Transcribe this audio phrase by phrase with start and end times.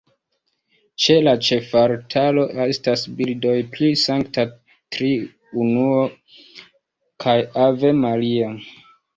[1.03, 4.47] Ĉe la ĉefaltaro estas bildoj pri Sankta
[4.97, 6.01] Triunuo
[7.27, 7.39] kaj
[7.69, 8.53] Ave Maria.